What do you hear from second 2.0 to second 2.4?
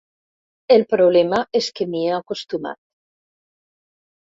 he